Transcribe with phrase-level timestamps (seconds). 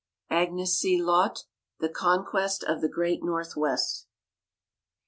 [0.31, 0.99] Agnes C.
[0.99, 1.43] Laut:
[1.79, 4.07] "The Conquest of the Great Northwest."